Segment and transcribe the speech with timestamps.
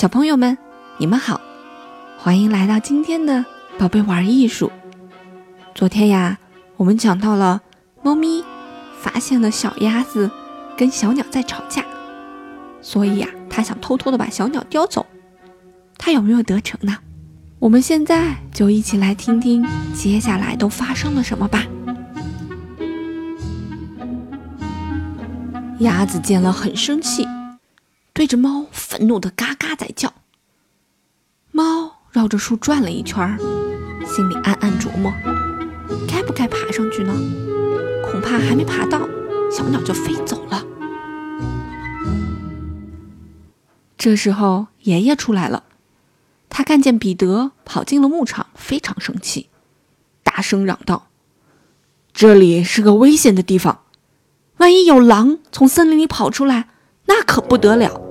[0.00, 0.56] 小朋友们，
[0.96, 1.42] 你们好，
[2.16, 3.44] 欢迎来到今天的
[3.78, 4.72] 宝贝玩艺术。
[5.74, 6.38] 昨天呀，
[6.78, 7.60] 我们讲到了
[8.02, 8.42] 猫咪
[8.98, 10.30] 发现了小鸭子
[10.74, 11.84] 跟小鸟在吵架，
[12.80, 15.04] 所以呀，它想偷偷的把小鸟叼走。
[15.98, 16.96] 它有没有得逞呢？
[17.58, 19.62] 我们现在就一起来听听
[19.92, 21.66] 接下来都发生了什么吧。
[25.80, 27.26] 鸭子见了很生气，
[28.20, 30.12] 对着猫愤怒的嘎嘎在叫。
[31.52, 33.38] 猫绕着树转了一圈，
[34.06, 35.10] 心里暗暗琢磨：
[36.06, 37.14] 该不该爬上去呢？
[38.04, 39.08] 恐怕还没爬到，
[39.50, 40.62] 小鸟就飞走了。
[43.96, 45.64] 这时候，爷爷出来了。
[46.50, 49.48] 他看见彼得跑进了牧场，非常生气，
[50.22, 51.06] 大声嚷道
[52.12, 53.80] ：“这里是个危险的地方，
[54.58, 56.68] 万一有狼从森林里跑出来，
[57.06, 58.08] 那可不得了。”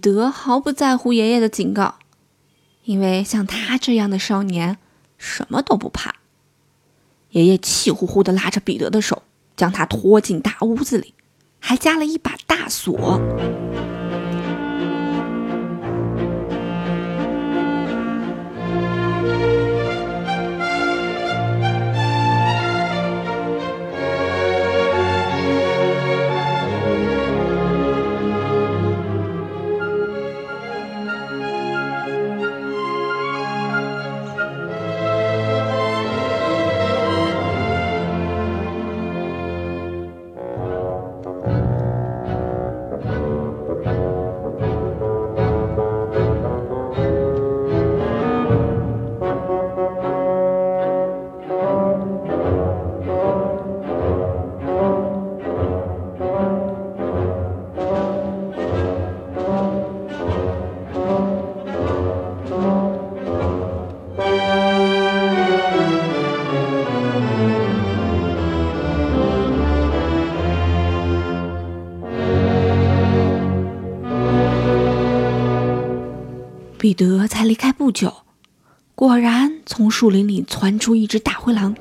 [0.00, 1.96] 德毫不在乎爷爷的警告，
[2.84, 4.78] 因为像他这样的少年，
[5.18, 6.16] 什么都不怕。
[7.30, 9.22] 爷爷气呼呼地拉着彼得的手，
[9.56, 11.14] 将他拖进大屋子里，
[11.60, 13.20] 还加了一把大锁。
[76.78, 78.12] 彼得才离开不久，
[78.94, 81.76] 果然从树林里窜出一只大灰狼。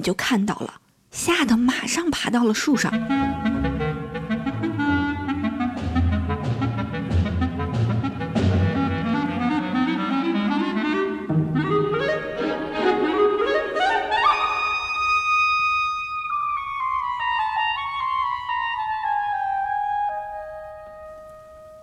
[0.00, 0.80] 就看到了，
[1.10, 2.92] 吓得马上爬到了树上。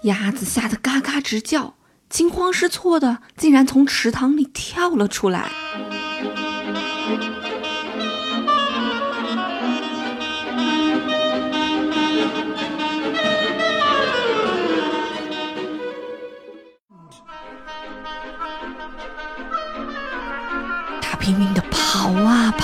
[0.03, 1.75] 鸭子吓得嘎嘎直叫，
[2.07, 5.51] 惊慌失措的，竟然从池塘里跳了出来。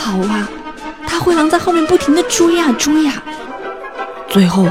[0.04, 0.50] 啊跑啊，
[1.08, 3.24] 大灰狼在后面不停的追啊追啊，
[4.28, 4.66] 最后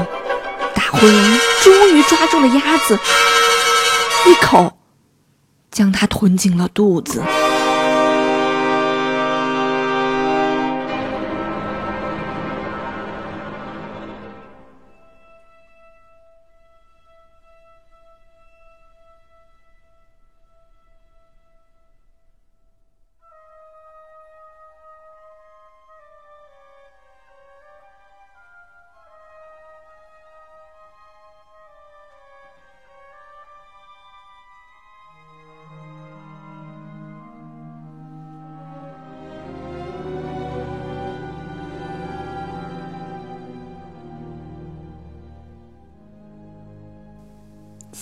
[0.75, 2.97] 大灰狼终于抓住了鸭子，
[4.27, 4.77] 一口
[5.71, 7.21] 将它吞进了肚子。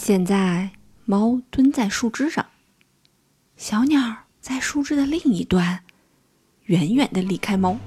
[0.03, 0.71] 现在，
[1.05, 2.43] 猫蹲在树枝上，
[3.55, 4.01] 小鸟
[4.39, 5.83] 在树枝的另一端，
[6.63, 7.77] 远远的离开猫。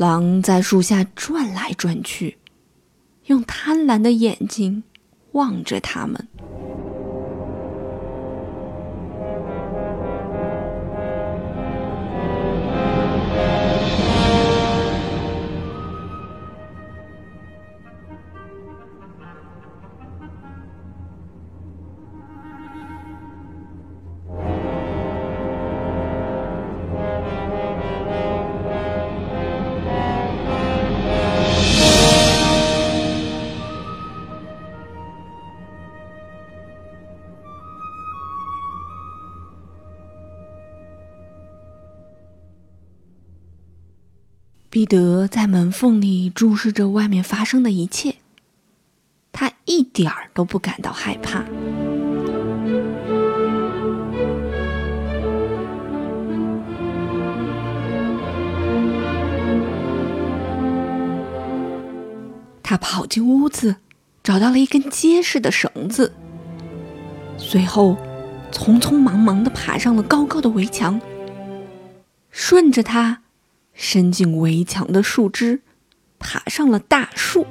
[0.00, 2.38] 狼在树下转来转去，
[3.26, 4.82] 用贪婪的眼睛
[5.32, 6.26] 望着他们。
[44.70, 48.14] 彼得在门缝里注视着外面发生的一切，
[49.32, 51.44] 他一点儿都不感到害怕。
[62.62, 63.74] 他跑进屋子，
[64.22, 66.12] 找到了一根结实的绳子，
[67.36, 67.96] 随后
[68.52, 71.00] 匆匆忙忙的爬上了高高的围墙，
[72.30, 73.22] 顺着它。
[73.74, 75.62] 伸进围墙的树枝，
[76.18, 77.46] 爬上了大树。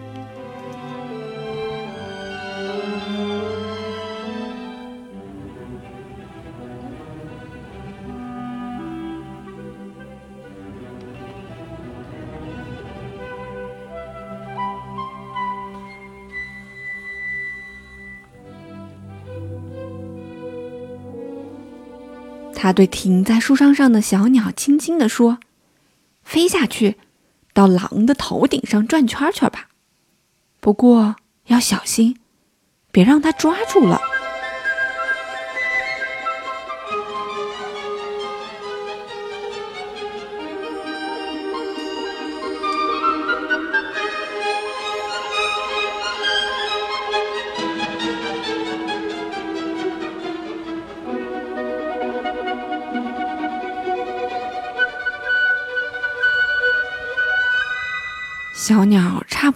[22.61, 25.39] 他对停在树梢上的小鸟轻轻地说。
[26.29, 26.95] 飞下去，
[27.55, 29.69] 到狼的头顶上转圈圈吧。
[30.59, 31.15] 不过
[31.47, 32.19] 要小心，
[32.91, 33.99] 别让它抓住了。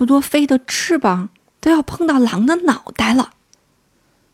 [0.03, 1.29] 不多飞的翅膀
[1.61, 3.29] 都要碰到狼的脑袋了，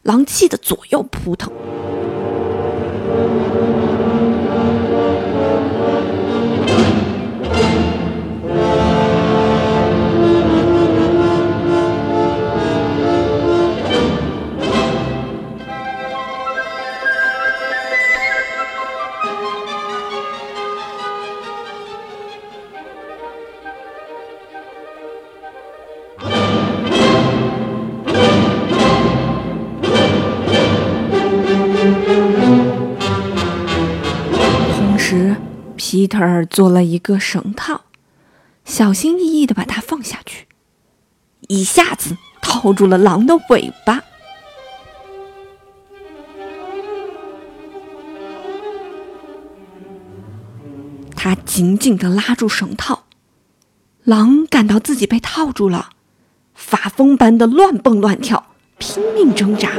[0.02, 1.54] 狼气得左右扑腾。
[35.10, 35.36] 时
[35.75, 37.82] 皮特做了一个绳套，
[38.63, 40.46] 小心翼翼的把它放下去，
[41.48, 44.04] 一下子套住了狼的尾巴。
[51.16, 53.06] 他紧紧的拉住绳套，
[54.04, 55.89] 狼感到自己被套住了，
[56.54, 59.72] 发疯般的乱蹦乱跳，拼命挣扎。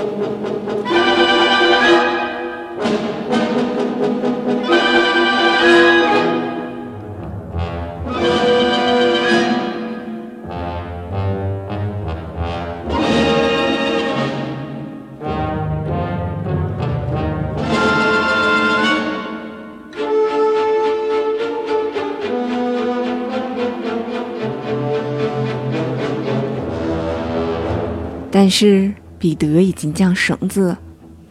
[28.42, 30.74] 但是彼得已经将绳子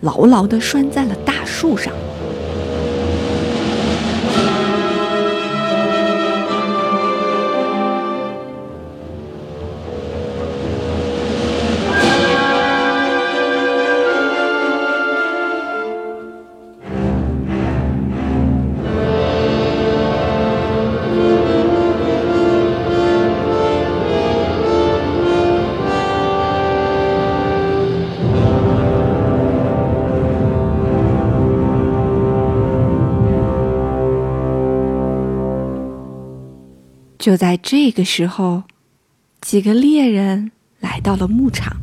[0.01, 1.92] 牢牢地拴在了大树上。
[37.29, 38.63] 就在这个时候，
[39.39, 41.78] 几个猎人来到了牧场。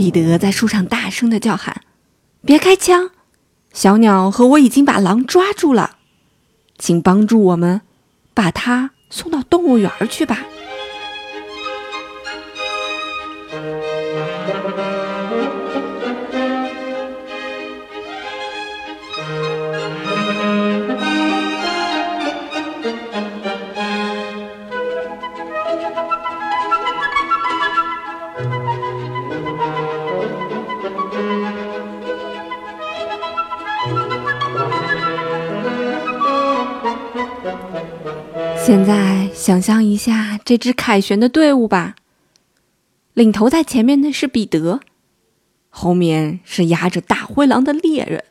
[0.00, 1.82] 彼得在树上大声的叫喊
[2.42, 3.10] ：“别开枪！
[3.74, 5.98] 小鸟和我已经把狼抓住了，
[6.78, 7.82] 请帮助我们
[8.32, 10.46] 把它送到动物园去吧。”
[38.56, 41.96] 现在想象一下这支凯旋的队伍吧。
[43.14, 44.80] 领头在前面的是彼得，
[45.68, 48.24] 后面是压着大灰狼的猎人，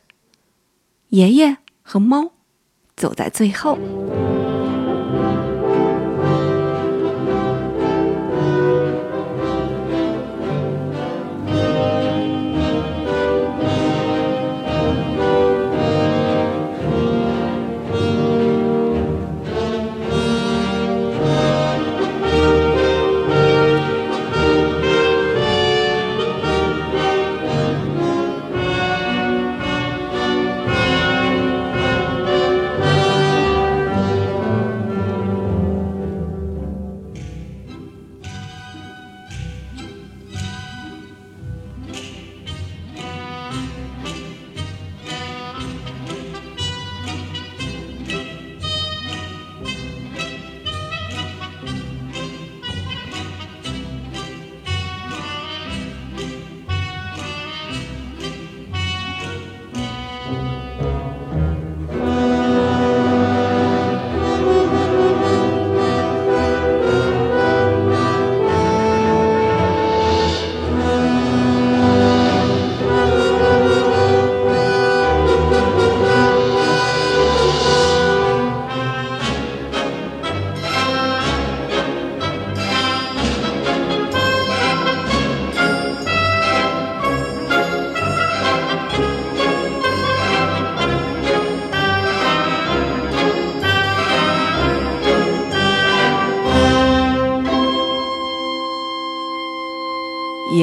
[1.10, 2.32] 爷爷和猫
[2.96, 3.78] 走在最后。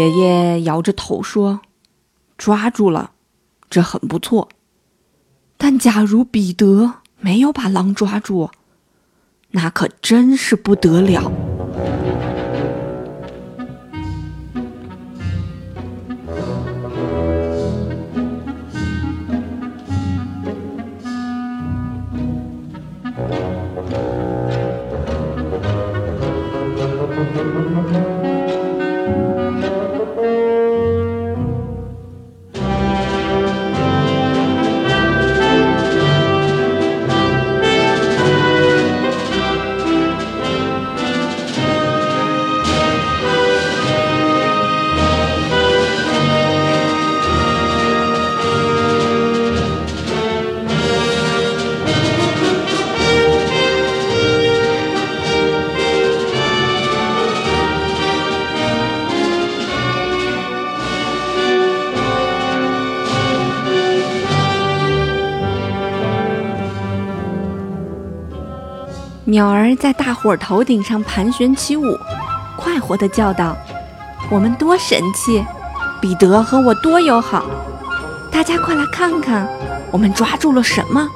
[0.10, 1.62] 爷爷摇着头说
[2.38, 3.12] ：“抓住了，
[3.70, 4.50] 这很不错。
[5.58, 8.50] 但假如彼得没有把狼抓住，
[9.52, 11.32] 那可真是不得了。”
[69.38, 71.96] 鸟儿在大伙儿头顶上盘旋起舞，
[72.58, 73.56] 快活地叫道
[74.32, 75.46] ：“我们多神气！
[76.02, 77.46] 彼得和我多友好！
[78.32, 79.48] 大家快来看看，
[79.92, 81.08] 我们抓住了什么？”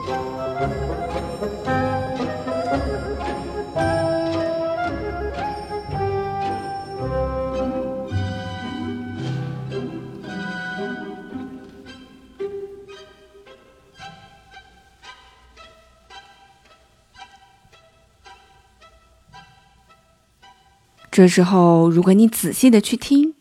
[21.21, 23.35] 这时候，如果你仔细的去听，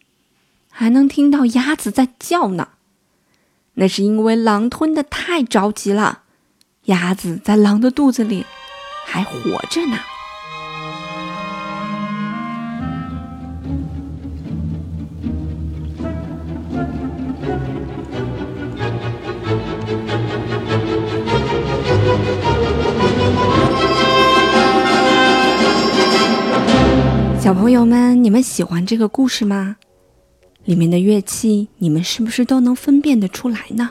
[0.68, 2.68] 还能听到鸭子在叫呢。
[3.72, 6.25] 那是因为狼吞的太着急了，
[6.84, 8.44] 鸭子在狼的肚子里
[9.06, 9.32] 还活
[9.70, 9.96] 着呢。
[27.50, 29.76] 小朋友们，你们喜欢这个故事吗？
[30.67, 33.91] 里面的乐器，你们是不是都能分辨得出来呢？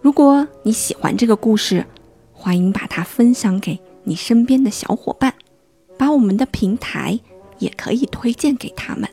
[0.00, 1.84] 如果你喜欢这个故事，
[2.32, 5.34] 欢迎把它分享给你身边的小伙伴，
[5.98, 7.18] 把我们的平台
[7.58, 9.08] 也可以推荐给他们。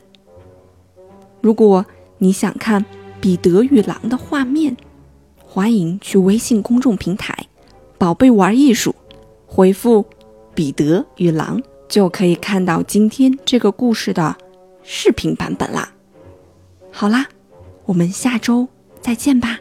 [1.40, 1.84] 如果
[2.18, 2.84] 你想看
[3.20, 4.76] 彼得与狼的画面，
[5.44, 7.36] 欢迎去微信公众平台
[7.98, 8.94] “宝贝玩艺术”，
[9.46, 10.06] 回复
[10.54, 11.60] “彼得与狼”。
[11.90, 14.34] 就可以看到今天这个故事的
[14.82, 15.92] 视频版本啦。
[16.90, 17.26] 好啦，
[17.84, 18.66] 我们下周
[19.02, 19.58] 再见吧。